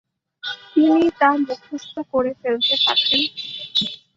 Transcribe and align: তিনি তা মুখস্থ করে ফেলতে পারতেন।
তিনি 0.73 1.03
তা 1.19 1.29
মুখস্থ 1.39 1.93
করে 2.11 2.31
ফেলতে 2.41 2.75
পারতেন। 2.83 3.23